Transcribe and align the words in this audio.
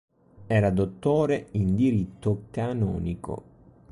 Era 0.47 0.71
dottore 0.71 1.49
in 1.51 1.75
diritto 1.75 2.45
canonico. 2.49 3.43